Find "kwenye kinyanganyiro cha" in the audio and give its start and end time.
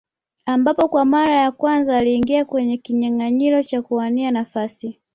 2.45-3.81